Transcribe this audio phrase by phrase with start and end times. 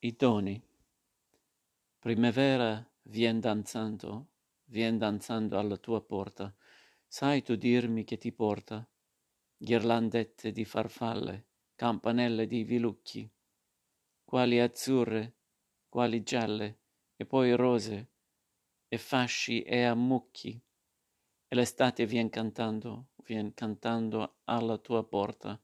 [0.00, 0.62] I doni.
[1.98, 4.26] Primavera vien danzando,
[4.66, 6.54] vien danzando alla tua porta.
[7.04, 8.88] Sai tu dirmi che ti porta?
[9.56, 13.28] Ghirlandette di farfalle, campanelle di vilucchi,
[14.22, 15.34] quali azzurre,
[15.88, 16.78] quali gialle,
[17.16, 18.10] e poi rose,
[18.86, 20.62] e fasci e ammucchi.
[21.48, 25.60] E l'estate vien cantando, vien cantando alla tua porta.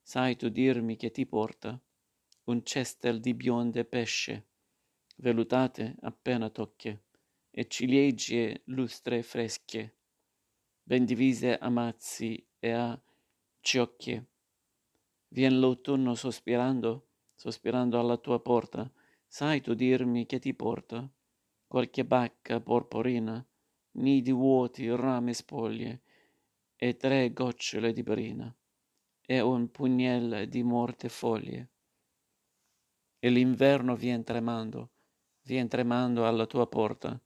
[0.00, 1.78] Sai tu dirmi che ti porta?
[2.44, 4.46] Un cestel di bionde pesce,
[5.16, 7.04] velutate appena tocche,
[7.50, 9.94] e ciliegie lustre fresche,
[10.82, 13.00] ben divise a mazzi e a
[13.60, 14.26] ciocchie.
[15.28, 18.90] Vien l'autunno sospirando, sospirando alla tua porta,
[19.26, 21.08] sai tu dirmi che ti porta?
[21.66, 23.44] Qualche bacca porporina,
[23.92, 26.02] nidi vuoti, rame spoglie,
[26.76, 28.54] e tre gocciole di brina,
[29.24, 31.68] e un pugnel di morte foglie
[33.24, 34.90] e l'inverno vien tremando,
[35.44, 37.18] vien tremando alla tua porta.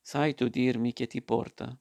[0.00, 1.78] Sai tu dirmi che ti porta?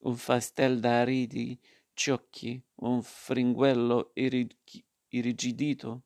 [0.00, 1.58] Un fastel d'aridi
[1.94, 6.02] ciocchi, un fringuello irrig- irrigidito,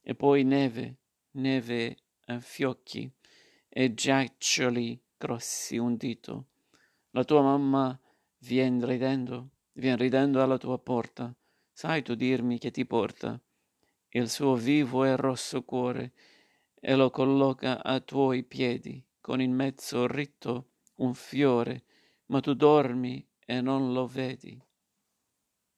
[0.00, 1.00] e poi neve,
[1.32, 1.98] neve
[2.28, 3.12] a fiocchi,
[3.68, 6.46] e giaccioli grossi un dito.
[7.10, 8.00] La tua mamma
[8.38, 11.36] vien ridendo, vien ridendo alla tua porta.
[11.70, 13.38] Sai tu dirmi che ti porta?
[14.12, 16.12] il suo vivo e rosso cuore
[16.80, 21.84] e lo colloca a tuoi piedi, con in mezzo ritto un fiore,
[22.26, 24.60] ma tu dormi e non lo vedi.